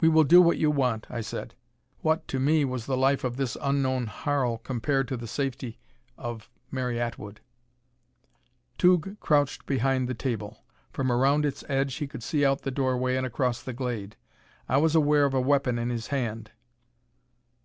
[0.00, 1.54] "We will do what you want." I said.
[2.00, 5.78] What, to me, was the life of this unknown Harl compared to the safety
[6.18, 7.40] of Mary Atwood?
[8.76, 10.64] Tugh crouched behind the table.
[10.90, 14.16] From around its edge he could see out the doorway and across the glade.
[14.68, 16.50] I was aware of a weapon in his hand.